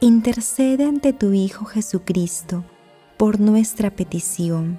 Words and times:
intercede 0.00 0.84
ante 0.84 1.12
tu 1.12 1.32
Hijo 1.32 1.64
Jesucristo 1.64 2.64
por 3.16 3.40
nuestra 3.40 3.90
petición. 3.90 4.78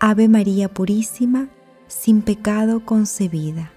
Ave 0.00 0.28
María 0.28 0.68
Purísima, 0.68 1.48
sin 1.88 2.22
pecado 2.22 2.84
concebida. 2.84 3.72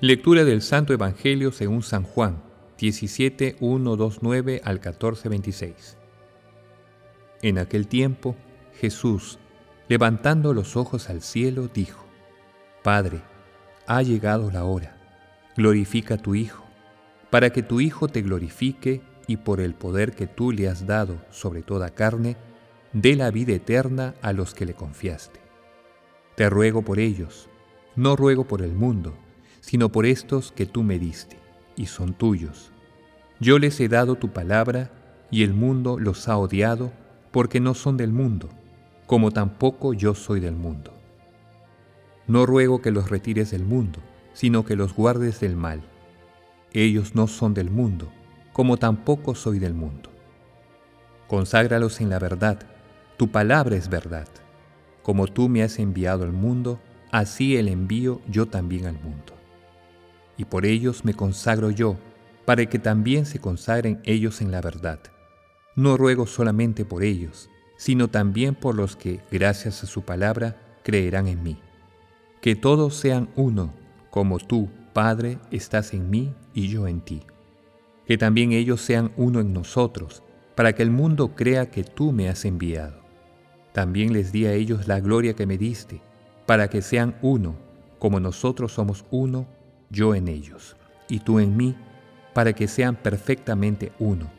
Lectura 0.00 0.44
del 0.44 0.62
Santo 0.62 0.92
Evangelio 0.92 1.50
según 1.50 1.82
San 1.82 2.04
Juan, 2.04 2.42
17, 2.78 3.56
1, 3.58 3.96
2, 3.96 4.18
9 4.22 4.60
al 4.62 4.80
14, 4.80 5.28
26. 5.28 5.96
En 7.42 7.58
aquel 7.58 7.88
tiempo, 7.88 8.36
Jesús, 8.78 9.38
levantando 9.88 10.54
los 10.54 10.76
ojos 10.76 11.10
al 11.10 11.22
cielo, 11.22 11.68
dijo, 11.72 12.04
Padre, 12.82 13.22
ha 13.86 14.02
llegado 14.02 14.50
la 14.50 14.64
hora, 14.64 14.96
glorifica 15.56 16.14
a 16.14 16.18
tu 16.18 16.34
Hijo, 16.34 16.64
para 17.30 17.50
que 17.50 17.62
tu 17.62 17.80
Hijo 17.80 18.08
te 18.08 18.22
glorifique 18.22 19.00
y 19.26 19.36
por 19.36 19.60
el 19.60 19.74
poder 19.74 20.12
que 20.14 20.26
tú 20.26 20.52
le 20.52 20.68
has 20.68 20.86
dado 20.86 21.18
sobre 21.30 21.62
toda 21.62 21.90
carne, 21.90 22.36
dé 22.92 23.14
la 23.16 23.30
vida 23.30 23.52
eterna 23.52 24.14
a 24.22 24.32
los 24.32 24.54
que 24.54 24.66
le 24.66 24.74
confiaste. 24.74 25.40
Te 26.34 26.50
ruego 26.50 26.82
por 26.82 26.98
ellos, 26.98 27.48
no 27.94 28.16
ruego 28.16 28.44
por 28.44 28.62
el 28.62 28.72
mundo, 28.72 29.14
sino 29.60 29.90
por 29.90 30.06
estos 30.06 30.52
que 30.52 30.66
tú 30.66 30.82
me 30.82 30.98
diste, 30.98 31.38
y 31.76 31.86
son 31.86 32.14
tuyos. 32.14 32.72
Yo 33.40 33.58
les 33.58 33.78
he 33.80 33.88
dado 33.88 34.16
tu 34.16 34.32
palabra, 34.32 34.90
y 35.30 35.42
el 35.42 35.54
mundo 35.54 35.98
los 35.98 36.28
ha 36.28 36.36
odiado, 36.36 36.92
porque 37.30 37.60
no 37.60 37.74
son 37.74 37.96
del 37.96 38.12
mundo, 38.12 38.48
como 39.06 39.30
tampoco 39.30 39.92
yo 39.92 40.14
soy 40.14 40.40
del 40.40 40.54
mundo. 40.54 40.95
No 42.28 42.44
ruego 42.44 42.82
que 42.82 42.90
los 42.90 43.08
retires 43.08 43.52
del 43.52 43.64
mundo, 43.64 44.00
sino 44.32 44.64
que 44.64 44.74
los 44.74 44.94
guardes 44.94 45.38
del 45.38 45.54
mal. 45.54 45.82
Ellos 46.72 47.14
no 47.14 47.28
son 47.28 47.54
del 47.54 47.70
mundo, 47.70 48.12
como 48.52 48.78
tampoco 48.78 49.36
soy 49.36 49.60
del 49.60 49.74
mundo. 49.74 50.10
Conságralos 51.28 52.00
en 52.00 52.10
la 52.10 52.18
verdad, 52.18 52.58
tu 53.16 53.30
palabra 53.30 53.76
es 53.76 53.88
verdad. 53.88 54.26
Como 55.04 55.28
tú 55.28 55.48
me 55.48 55.62
has 55.62 55.78
enviado 55.78 56.24
al 56.24 56.32
mundo, 56.32 56.80
así 57.12 57.56
el 57.56 57.68
envío 57.68 58.20
yo 58.28 58.46
también 58.46 58.86
al 58.86 59.00
mundo. 59.00 59.34
Y 60.36 60.46
por 60.46 60.66
ellos 60.66 61.04
me 61.04 61.14
consagro 61.14 61.70
yo, 61.70 61.96
para 62.44 62.66
que 62.66 62.80
también 62.80 63.24
se 63.24 63.38
consagren 63.38 64.00
ellos 64.04 64.40
en 64.40 64.50
la 64.50 64.60
verdad. 64.60 64.98
No 65.76 65.96
ruego 65.96 66.26
solamente 66.26 66.84
por 66.84 67.04
ellos, 67.04 67.50
sino 67.76 68.08
también 68.08 68.56
por 68.56 68.74
los 68.74 68.96
que, 68.96 69.20
gracias 69.30 69.84
a 69.84 69.86
su 69.86 70.02
palabra, 70.02 70.56
creerán 70.82 71.28
en 71.28 71.42
mí 71.42 71.60
que 72.40 72.54
todos 72.54 72.94
sean 72.94 73.28
uno, 73.36 73.72
como 74.10 74.38
tú, 74.38 74.68
Padre, 74.92 75.38
estás 75.50 75.92
en 75.94 76.10
mí 76.10 76.32
y 76.54 76.68
yo 76.68 76.86
en 76.86 77.00
ti. 77.00 77.22
Que 78.06 78.16
también 78.16 78.52
ellos 78.52 78.80
sean 78.80 79.12
uno 79.16 79.40
en 79.40 79.52
nosotros, 79.52 80.22
para 80.54 80.74
que 80.74 80.82
el 80.82 80.90
mundo 80.90 81.34
crea 81.34 81.70
que 81.70 81.84
tú 81.84 82.12
me 82.12 82.28
has 82.28 82.44
enviado. 82.44 83.00
También 83.72 84.12
les 84.12 84.32
di 84.32 84.46
a 84.46 84.54
ellos 84.54 84.88
la 84.88 85.00
gloria 85.00 85.34
que 85.34 85.46
me 85.46 85.58
diste, 85.58 86.00
para 86.46 86.68
que 86.68 86.80
sean 86.80 87.16
uno, 87.20 87.56
como 87.98 88.20
nosotros 88.20 88.72
somos 88.72 89.04
uno, 89.10 89.46
yo 89.90 90.14
en 90.14 90.28
ellos, 90.28 90.76
y 91.08 91.20
tú 91.20 91.40
en 91.40 91.56
mí, 91.56 91.76
para 92.32 92.52
que 92.52 92.68
sean 92.68 92.96
perfectamente 92.96 93.92
uno, 93.98 94.30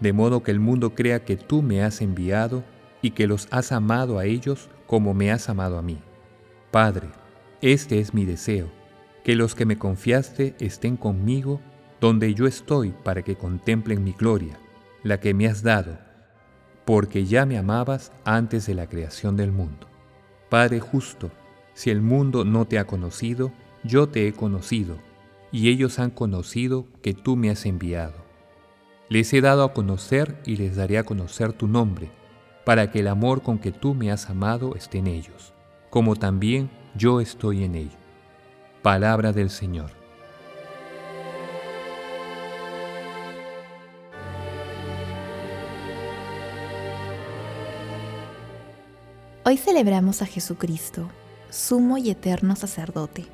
de 0.00 0.12
modo 0.12 0.42
que 0.42 0.50
el 0.50 0.60
mundo 0.60 0.94
crea 0.94 1.24
que 1.24 1.36
tú 1.36 1.62
me 1.62 1.82
has 1.82 2.00
enviado 2.00 2.62
y 3.02 3.10
que 3.10 3.26
los 3.26 3.48
has 3.50 3.72
amado 3.72 4.18
a 4.18 4.24
ellos 4.24 4.68
como 4.86 5.14
me 5.14 5.32
has 5.32 5.48
amado 5.48 5.78
a 5.78 5.82
mí. 5.82 5.98
Padre, 6.70 7.08
este 7.60 8.00
es 8.00 8.14
mi 8.14 8.24
deseo, 8.24 8.68
que 9.24 9.34
los 9.34 9.54
que 9.54 9.66
me 9.66 9.78
confiaste 9.78 10.54
estén 10.58 10.96
conmigo 10.96 11.60
donde 12.00 12.34
yo 12.34 12.46
estoy 12.46 12.90
para 12.90 13.22
que 13.22 13.36
contemplen 13.36 14.04
mi 14.04 14.12
gloria, 14.12 14.58
la 15.02 15.18
que 15.18 15.34
me 15.34 15.46
has 15.46 15.62
dado, 15.62 15.98
porque 16.84 17.24
ya 17.24 17.46
me 17.46 17.58
amabas 17.58 18.12
antes 18.24 18.66
de 18.66 18.74
la 18.74 18.86
creación 18.86 19.36
del 19.36 19.52
mundo. 19.52 19.88
Padre 20.48 20.80
justo, 20.80 21.30
si 21.74 21.90
el 21.90 22.00
mundo 22.00 22.44
no 22.44 22.66
te 22.66 22.78
ha 22.78 22.86
conocido, 22.86 23.52
yo 23.82 24.08
te 24.08 24.28
he 24.28 24.32
conocido, 24.32 24.98
y 25.50 25.68
ellos 25.68 25.98
han 25.98 26.10
conocido 26.10 26.86
que 27.02 27.14
tú 27.14 27.36
me 27.36 27.50
has 27.50 27.66
enviado. 27.66 28.24
Les 29.08 29.32
he 29.32 29.40
dado 29.40 29.64
a 29.64 29.72
conocer 29.72 30.40
y 30.44 30.56
les 30.56 30.76
daré 30.76 30.98
a 30.98 31.04
conocer 31.04 31.52
tu 31.52 31.66
nombre, 31.66 32.10
para 32.64 32.90
que 32.90 33.00
el 33.00 33.08
amor 33.08 33.42
con 33.42 33.58
que 33.58 33.72
tú 33.72 33.94
me 33.94 34.10
has 34.10 34.28
amado 34.28 34.74
esté 34.74 34.98
en 34.98 35.06
ellos, 35.06 35.54
como 35.88 36.16
también 36.16 36.68
yo 36.96 37.20
estoy 37.20 37.64
en 37.64 37.74
ello. 37.74 37.98
Palabra 38.82 39.32
del 39.32 39.50
Señor. 39.50 39.90
Hoy 49.44 49.56
celebramos 49.58 50.22
a 50.22 50.26
Jesucristo, 50.26 51.08
sumo 51.50 51.98
y 51.98 52.10
eterno 52.10 52.56
sacerdote, 52.56 53.26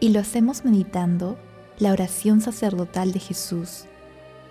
y 0.00 0.08
lo 0.08 0.20
hacemos 0.20 0.64
meditando 0.64 1.38
la 1.78 1.92
oración 1.92 2.40
sacerdotal 2.40 3.12
de 3.12 3.20
Jesús, 3.20 3.84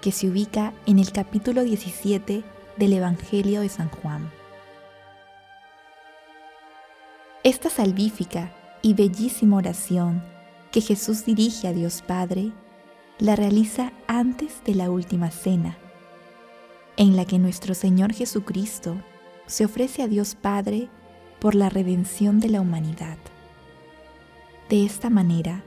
que 0.02 0.12
se 0.12 0.30
ubica 0.30 0.74
en 0.86 1.00
el 1.00 1.12
capítulo 1.12 1.64
17 1.64 2.44
del 2.78 2.94
Evangelio 2.94 3.62
de 3.62 3.70
San 3.70 3.90
Juan. 3.90 4.32
Esta 7.46 7.70
salvífica 7.70 8.52
y 8.82 8.96
bellísima 8.96 9.58
oración 9.58 10.24
que 10.72 10.82
Jesús 10.82 11.26
dirige 11.26 11.68
a 11.68 11.74
Dios 11.74 12.02
Padre 12.02 12.52
la 13.20 13.36
realiza 13.36 13.94
antes 14.08 14.64
de 14.66 14.74
la 14.74 14.90
última 14.90 15.30
cena, 15.30 15.78
en 16.98 17.16
la 17.16 17.26
que 17.26 17.38
nuestro 17.38 17.76
Señor 17.76 18.14
Jesucristo 18.14 18.98
se 19.46 19.64
ofrece 19.64 20.02
a 20.02 20.08
Dios 20.08 20.34
Padre 20.34 20.90
por 21.40 21.54
la 21.54 21.70
redención 21.70 22.40
de 22.40 22.50
la 22.50 22.62
humanidad. 22.62 23.20
De 24.68 24.84
esta 24.84 25.12
manera, 25.12 25.64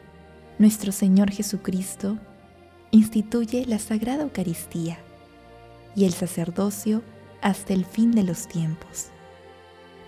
nuestro 0.58 0.90
Señor 0.90 1.30
Jesucristo 1.30 2.18
instituye 2.90 3.66
la 3.66 3.78
Sagrada 3.78 4.24
Eucaristía 4.24 4.98
y 5.94 6.06
el 6.06 6.12
sacerdocio 6.12 7.04
hasta 7.40 7.72
el 7.72 7.84
fin 7.84 8.10
de 8.10 8.24
los 8.24 8.48
tiempos. 8.48 9.10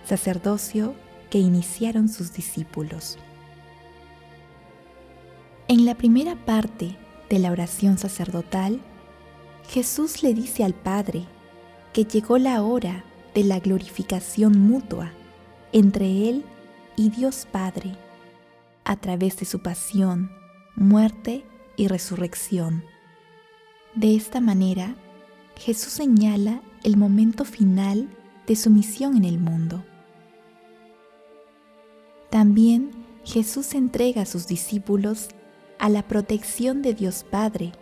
Sacerdocio 0.03 0.95
que 1.31 1.39
iniciaron 1.39 2.09
sus 2.09 2.33
discípulos. 2.33 3.17
En 5.67 5.85
la 5.85 5.95
primera 5.95 6.35
parte 6.35 6.97
de 7.29 7.39
la 7.39 7.51
oración 7.51 7.97
sacerdotal, 7.97 8.81
Jesús 9.69 10.21
le 10.21 10.33
dice 10.33 10.63
al 10.63 10.73
Padre 10.73 11.25
que 11.93 12.03
llegó 12.03 12.37
la 12.37 12.61
hora 12.61 13.05
de 13.33 13.45
la 13.45 13.59
glorificación 13.59 14.59
mutua 14.59 15.13
entre 15.71 16.29
Él 16.29 16.43
y 16.97 17.09
Dios 17.09 17.47
Padre 17.49 17.95
a 18.83 18.97
través 18.97 19.37
de 19.37 19.45
su 19.45 19.61
pasión, 19.61 20.29
muerte 20.75 21.45
y 21.77 21.87
resurrección. 21.87 22.83
De 23.95 24.15
esta 24.15 24.41
manera, 24.41 24.95
Jesús 25.57 25.93
señala 25.93 26.61
el 26.83 26.97
momento 26.97 27.45
final 27.45 28.09
de 28.47 28.57
su 28.57 28.69
misión 28.69 29.15
en 29.15 29.23
el 29.23 29.39
mundo. 29.39 29.85
También 32.31 32.91
Jesús 33.25 33.75
entrega 33.75 34.21
a 34.21 34.25
sus 34.25 34.47
discípulos 34.47 35.27
a 35.79 35.89
la 35.89 36.07
protección 36.07 36.81
de 36.81 36.93
Dios 36.93 37.25
Padre, 37.29 37.73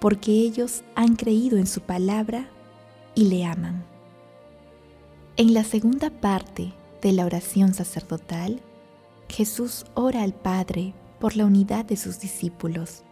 porque 0.00 0.32
ellos 0.32 0.84
han 0.94 1.16
creído 1.16 1.56
en 1.56 1.66
su 1.66 1.80
palabra 1.80 2.50
y 3.14 3.28
le 3.28 3.46
aman. 3.46 3.86
En 5.38 5.54
la 5.54 5.64
segunda 5.64 6.10
parte 6.10 6.74
de 7.00 7.12
la 7.12 7.24
oración 7.24 7.72
sacerdotal, 7.72 8.60
Jesús 9.30 9.86
ora 9.94 10.22
al 10.22 10.34
Padre 10.34 10.92
por 11.18 11.34
la 11.34 11.46
unidad 11.46 11.86
de 11.86 11.96
sus 11.96 12.20
discípulos, 12.20 13.02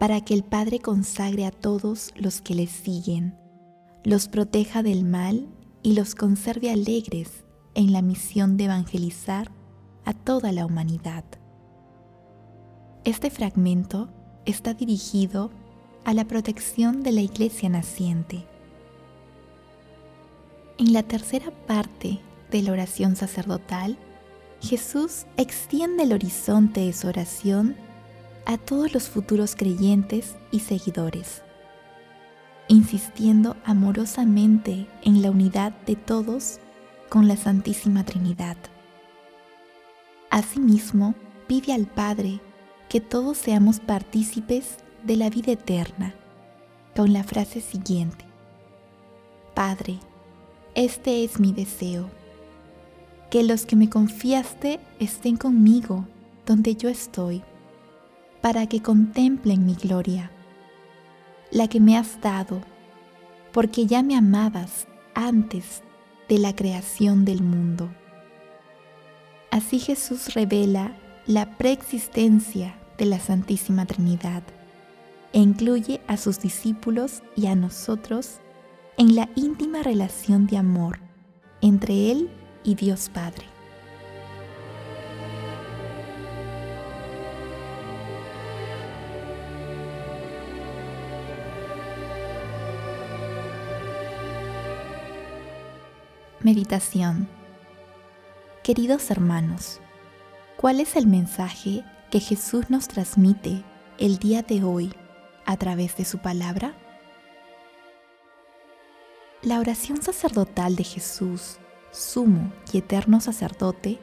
para 0.00 0.20
que 0.20 0.34
el 0.34 0.42
Padre 0.42 0.80
consagre 0.80 1.46
a 1.46 1.52
todos 1.52 2.10
los 2.16 2.40
que 2.40 2.56
le 2.56 2.66
siguen, 2.66 3.38
los 4.02 4.26
proteja 4.26 4.82
del 4.82 5.04
mal 5.04 5.46
y 5.84 5.94
los 5.94 6.16
conserve 6.16 6.72
alegres 6.72 7.43
en 7.74 7.92
la 7.92 8.02
misión 8.02 8.56
de 8.56 8.64
evangelizar 8.64 9.50
a 10.04 10.12
toda 10.12 10.52
la 10.52 10.66
humanidad. 10.66 11.24
Este 13.04 13.30
fragmento 13.30 14.08
está 14.46 14.74
dirigido 14.74 15.50
a 16.04 16.14
la 16.14 16.24
protección 16.24 17.02
de 17.02 17.12
la 17.12 17.20
iglesia 17.20 17.68
naciente. 17.68 18.46
En 20.78 20.92
la 20.92 21.02
tercera 21.02 21.50
parte 21.66 22.20
de 22.50 22.62
la 22.62 22.72
oración 22.72 23.16
sacerdotal, 23.16 23.96
Jesús 24.60 25.26
extiende 25.36 26.04
el 26.04 26.12
horizonte 26.12 26.80
de 26.80 26.92
su 26.92 27.08
oración 27.08 27.76
a 28.46 28.58
todos 28.58 28.92
los 28.92 29.08
futuros 29.08 29.56
creyentes 29.56 30.36
y 30.50 30.60
seguidores, 30.60 31.42
insistiendo 32.68 33.56
amorosamente 33.64 34.86
en 35.02 35.22
la 35.22 35.30
unidad 35.30 35.72
de 35.86 35.96
todos 35.96 36.60
con 37.08 37.28
la 37.28 37.36
Santísima 37.36 38.04
Trinidad. 38.04 38.56
Asimismo, 40.30 41.14
pide 41.46 41.72
al 41.72 41.86
Padre 41.86 42.40
que 42.88 43.00
todos 43.00 43.38
seamos 43.38 43.78
partícipes 43.78 44.78
de 45.04 45.16
la 45.16 45.30
vida 45.30 45.52
eterna, 45.52 46.14
con 46.96 47.12
la 47.12 47.22
frase 47.22 47.60
siguiente. 47.60 48.24
Padre, 49.54 50.00
este 50.74 51.22
es 51.22 51.38
mi 51.38 51.52
deseo, 51.52 52.10
que 53.30 53.44
los 53.44 53.64
que 53.64 53.76
me 53.76 53.88
confiaste 53.88 54.80
estén 54.98 55.36
conmigo 55.36 56.06
donde 56.46 56.74
yo 56.74 56.88
estoy, 56.88 57.42
para 58.40 58.66
que 58.66 58.82
contemplen 58.82 59.64
mi 59.64 59.74
gloria, 59.74 60.32
la 61.52 61.68
que 61.68 61.78
me 61.78 61.96
has 61.96 62.20
dado, 62.20 62.60
porque 63.52 63.86
ya 63.86 64.02
me 64.02 64.16
amabas 64.16 64.88
antes 65.14 65.83
de 66.28 66.38
la 66.38 66.54
creación 66.54 67.24
del 67.24 67.42
mundo. 67.42 67.90
Así 69.50 69.78
Jesús 69.78 70.34
revela 70.34 70.96
la 71.26 71.56
preexistencia 71.56 72.76
de 72.98 73.06
la 73.06 73.18
Santísima 73.18 73.86
Trinidad 73.86 74.42
e 75.32 75.40
incluye 75.40 76.00
a 76.06 76.16
sus 76.16 76.40
discípulos 76.40 77.22
y 77.36 77.46
a 77.46 77.54
nosotros 77.54 78.40
en 78.96 79.14
la 79.14 79.28
íntima 79.34 79.82
relación 79.82 80.46
de 80.46 80.56
amor 80.56 81.00
entre 81.60 82.10
Él 82.10 82.30
y 82.62 82.74
Dios 82.74 83.08
Padre. 83.12 83.53
Meditación 96.44 97.26
Queridos 98.62 99.10
hermanos, 99.10 99.80
¿cuál 100.58 100.78
es 100.78 100.94
el 100.94 101.06
mensaje 101.06 101.82
que 102.10 102.20
Jesús 102.20 102.68
nos 102.68 102.86
transmite 102.86 103.64
el 103.96 104.18
día 104.18 104.42
de 104.42 104.62
hoy 104.62 104.92
a 105.46 105.56
través 105.56 105.96
de 105.96 106.04
su 106.04 106.18
palabra? 106.18 106.74
La 109.40 109.58
oración 109.58 110.02
sacerdotal 110.02 110.76
de 110.76 110.84
Jesús, 110.84 111.56
sumo 111.92 112.52
y 112.74 112.76
eterno 112.76 113.22
sacerdote, 113.22 113.98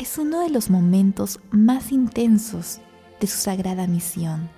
es 0.00 0.18
uno 0.18 0.40
de 0.40 0.50
los 0.50 0.68
momentos 0.68 1.38
más 1.52 1.92
intensos 1.92 2.80
de 3.20 3.28
su 3.28 3.38
sagrada 3.38 3.86
misión, 3.86 4.50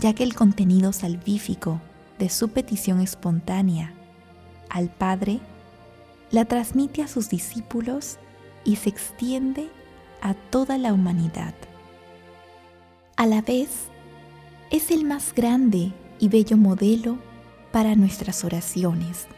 ya 0.00 0.14
que 0.14 0.22
el 0.22 0.34
contenido 0.34 0.94
salvífico 0.94 1.78
de 2.18 2.30
su 2.30 2.48
petición 2.48 3.02
espontánea 3.02 3.92
al 4.70 4.88
Padre 4.88 5.40
la 6.34 6.46
transmite 6.46 7.00
a 7.00 7.06
sus 7.06 7.28
discípulos 7.28 8.18
y 8.64 8.74
se 8.74 8.88
extiende 8.88 9.70
a 10.20 10.34
toda 10.34 10.78
la 10.78 10.92
humanidad. 10.92 11.54
A 13.14 13.24
la 13.26 13.40
vez, 13.40 13.70
es 14.72 14.90
el 14.90 15.04
más 15.04 15.32
grande 15.32 15.92
y 16.18 16.26
bello 16.26 16.56
modelo 16.56 17.18
para 17.70 17.94
nuestras 17.94 18.42
oraciones, 18.42 19.28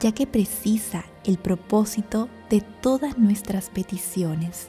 ya 0.00 0.10
que 0.10 0.26
precisa 0.26 1.04
el 1.22 1.38
propósito 1.38 2.28
de 2.50 2.60
todas 2.60 3.16
nuestras 3.16 3.70
peticiones, 3.70 4.66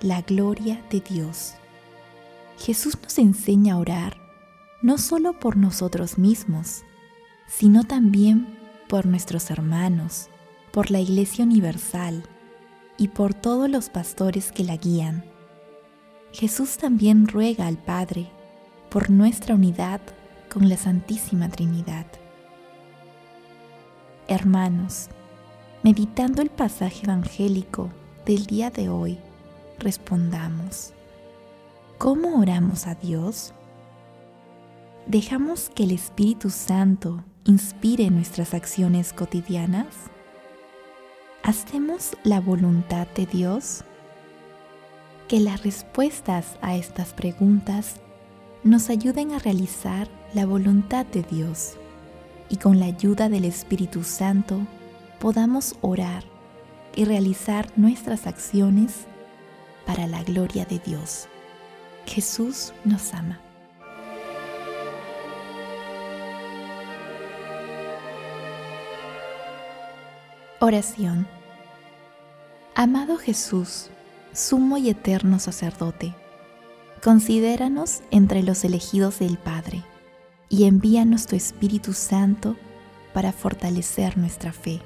la 0.00 0.22
gloria 0.22 0.82
de 0.88 1.00
Dios. 1.00 1.52
Jesús 2.56 2.96
nos 3.02 3.18
enseña 3.18 3.74
a 3.74 3.78
orar 3.78 4.16
no 4.80 4.96
solo 4.96 5.38
por 5.38 5.58
nosotros 5.58 6.16
mismos, 6.16 6.82
sino 7.46 7.84
también 7.84 8.56
por 8.88 9.06
nuestros 9.06 9.50
hermanos, 9.50 10.28
por 10.72 10.90
la 10.90 11.00
Iglesia 11.00 11.44
Universal, 11.44 12.24
y 12.98 13.08
por 13.08 13.34
todos 13.34 13.68
los 13.68 13.90
pastores 13.90 14.52
que 14.52 14.64
la 14.64 14.76
guían. 14.76 15.24
Jesús 16.32 16.76
también 16.76 17.28
ruega 17.28 17.66
al 17.66 17.78
Padre 17.78 18.30
por 18.90 19.10
nuestra 19.10 19.54
unidad 19.54 20.00
con 20.52 20.68
la 20.68 20.76
Santísima 20.76 21.48
Trinidad. 21.48 22.06
Hermanos, 24.28 25.08
meditando 25.82 26.42
el 26.42 26.50
pasaje 26.50 27.04
evangélico 27.04 27.90
del 28.24 28.46
día 28.46 28.70
de 28.70 28.88
hoy, 28.88 29.18
respondamos, 29.78 30.92
¿cómo 31.98 32.40
oramos 32.40 32.86
a 32.86 32.94
Dios? 32.94 33.52
¿Dejamos 35.06 35.70
que 35.70 35.84
el 35.84 35.92
Espíritu 35.92 36.50
Santo 36.50 37.22
inspire 37.44 38.10
nuestras 38.10 38.54
acciones 38.54 39.12
cotidianas? 39.12 39.86
¿Hacemos 41.44 42.16
la 42.24 42.40
voluntad 42.40 43.06
de 43.14 43.24
Dios? 43.24 43.84
Que 45.28 45.38
las 45.38 45.62
respuestas 45.62 46.58
a 46.60 46.74
estas 46.74 47.14
preguntas 47.14 48.00
nos 48.64 48.90
ayuden 48.90 49.30
a 49.30 49.38
realizar 49.38 50.08
la 50.34 50.44
voluntad 50.44 51.06
de 51.06 51.22
Dios 51.22 51.76
y 52.48 52.56
con 52.56 52.80
la 52.80 52.86
ayuda 52.86 53.28
del 53.28 53.44
Espíritu 53.44 54.02
Santo 54.02 54.58
podamos 55.20 55.76
orar 55.82 56.24
y 56.96 57.04
realizar 57.04 57.70
nuestras 57.76 58.26
acciones 58.26 59.06
para 59.86 60.08
la 60.08 60.24
gloria 60.24 60.64
de 60.64 60.80
Dios. 60.80 61.28
Jesús 62.06 62.72
nos 62.84 63.14
ama. 63.14 63.45
Oración 70.58 71.26
Amado 72.74 73.18
Jesús, 73.18 73.90
sumo 74.32 74.78
y 74.78 74.88
eterno 74.88 75.38
sacerdote, 75.38 76.14
considéranos 77.04 78.00
entre 78.10 78.42
los 78.42 78.64
elegidos 78.64 79.18
del 79.18 79.36
Padre 79.36 79.84
y 80.48 80.64
envíanos 80.64 81.26
tu 81.26 81.36
Espíritu 81.36 81.92
Santo 81.92 82.56
para 83.12 83.32
fortalecer 83.32 84.16
nuestra 84.16 84.50
fe. 84.50 84.80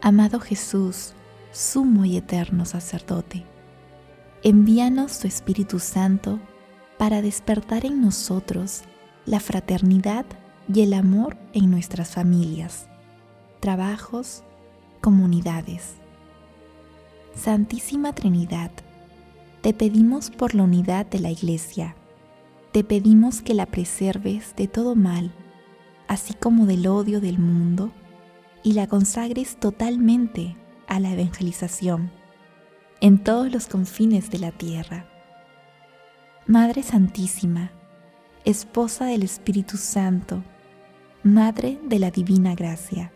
Amado 0.00 0.38
Jesús, 0.38 1.14
sumo 1.50 2.04
y 2.04 2.18
eterno 2.18 2.66
sacerdote, 2.66 3.44
envíanos 4.44 5.18
tu 5.18 5.26
Espíritu 5.26 5.80
Santo 5.80 6.38
para 6.98 7.20
despertar 7.20 7.84
en 7.84 8.00
nosotros 8.00 8.82
la 9.26 9.40
fraternidad 9.40 10.24
y 10.72 10.82
el 10.82 10.94
amor 10.94 11.36
en 11.52 11.68
nuestras 11.68 12.10
familias, 12.10 12.87
trabajos, 13.60 14.42
comunidades 15.00 15.98
Santísima 17.38 18.12
Trinidad, 18.14 18.72
te 19.60 19.72
pedimos 19.72 20.28
por 20.28 20.56
la 20.56 20.64
unidad 20.64 21.06
de 21.06 21.20
la 21.20 21.30
Iglesia, 21.30 21.94
te 22.72 22.82
pedimos 22.82 23.42
que 23.42 23.54
la 23.54 23.66
preserves 23.66 24.56
de 24.56 24.66
todo 24.66 24.96
mal, 24.96 25.30
así 26.08 26.34
como 26.34 26.66
del 26.66 26.88
odio 26.88 27.20
del 27.20 27.38
mundo, 27.38 27.92
y 28.64 28.72
la 28.72 28.88
consagres 28.88 29.56
totalmente 29.56 30.56
a 30.88 30.98
la 30.98 31.12
evangelización 31.12 32.10
en 33.00 33.22
todos 33.22 33.52
los 33.52 33.68
confines 33.68 34.32
de 34.32 34.40
la 34.40 34.50
tierra. 34.50 35.06
Madre 36.48 36.82
Santísima, 36.82 37.70
Esposa 38.44 39.04
del 39.04 39.22
Espíritu 39.22 39.76
Santo, 39.76 40.42
Madre 41.22 41.78
de 41.84 42.00
la 42.00 42.10
Divina 42.10 42.56
Gracia, 42.56 43.12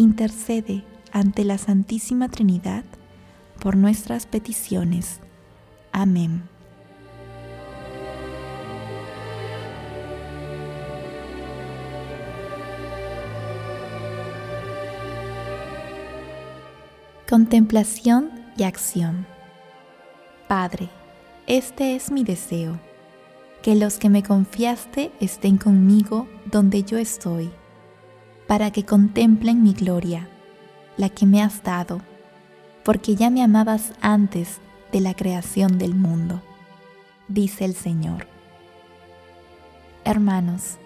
intercede 0.00 0.82
ante 1.12 1.44
la 1.44 1.58
Santísima 1.58 2.28
Trinidad 2.28 2.84
por 3.60 3.76
nuestras 3.76 4.26
peticiones. 4.26 5.20
Amén. 5.92 6.42
Contemplación 17.28 18.30
y 18.56 18.64
acción. 18.64 19.26
Padre, 20.48 20.88
este 21.46 21.94
es 21.94 22.10
mi 22.10 22.24
deseo, 22.24 22.80
que 23.62 23.76
los 23.76 23.98
que 23.98 24.08
me 24.08 24.22
confiaste 24.22 25.12
estén 25.20 25.58
conmigo 25.58 26.26
donde 26.46 26.82
yo 26.82 26.98
estoy, 26.98 27.50
para 28.50 28.72
que 28.72 28.84
contemplen 28.84 29.62
mi 29.62 29.74
gloria, 29.74 30.28
la 30.96 31.08
que 31.08 31.24
me 31.24 31.40
has 31.40 31.62
dado 31.62 32.00
porque 32.82 33.14
ya 33.14 33.30
me 33.30 33.44
amabas 33.44 33.92
antes 34.00 34.58
de 34.90 35.00
la 35.00 35.14
creación 35.14 35.78
del 35.78 35.94
mundo, 35.94 36.42
dice 37.28 37.64
el 37.64 37.76
Señor. 37.76 38.26
Hermanos, 40.04 40.78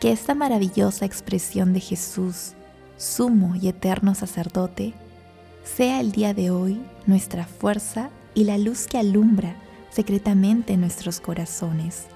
que 0.00 0.10
esta 0.10 0.34
maravillosa 0.34 1.04
expresión 1.04 1.74
de 1.74 1.80
Jesús, 1.80 2.54
sumo 2.96 3.56
y 3.56 3.68
eterno 3.68 4.14
sacerdote, 4.14 4.94
sea 5.64 6.00
el 6.00 6.12
día 6.12 6.32
de 6.32 6.50
hoy 6.50 6.80
nuestra 7.04 7.44
fuerza 7.44 8.08
y 8.32 8.44
la 8.44 8.56
luz 8.56 8.86
que 8.86 8.96
alumbra 8.96 9.56
secretamente 9.90 10.78
nuestros 10.78 11.20
corazones, 11.20 12.06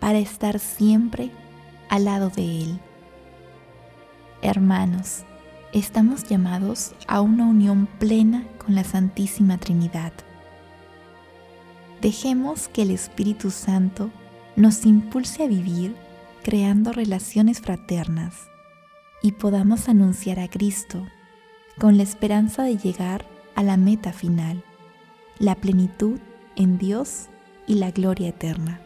para 0.00 0.18
estar 0.18 0.58
siempre 0.58 1.30
al 1.88 2.04
lado 2.04 2.28
de 2.28 2.60
Él. 2.60 2.80
Hermanos, 4.46 5.24
estamos 5.72 6.22
llamados 6.22 6.92
a 7.08 7.20
una 7.20 7.46
unión 7.46 7.88
plena 7.98 8.46
con 8.64 8.76
la 8.76 8.84
Santísima 8.84 9.58
Trinidad. 9.58 10.12
Dejemos 12.00 12.68
que 12.68 12.82
el 12.82 12.92
Espíritu 12.92 13.50
Santo 13.50 14.08
nos 14.54 14.86
impulse 14.86 15.42
a 15.42 15.48
vivir 15.48 15.96
creando 16.44 16.92
relaciones 16.92 17.60
fraternas 17.60 18.36
y 19.20 19.32
podamos 19.32 19.88
anunciar 19.88 20.38
a 20.38 20.46
Cristo 20.46 21.04
con 21.76 21.96
la 21.96 22.04
esperanza 22.04 22.62
de 22.62 22.76
llegar 22.76 23.24
a 23.56 23.64
la 23.64 23.76
meta 23.76 24.12
final, 24.12 24.62
la 25.40 25.56
plenitud 25.56 26.20
en 26.54 26.78
Dios 26.78 27.26
y 27.66 27.74
la 27.74 27.90
gloria 27.90 28.28
eterna. 28.28 28.85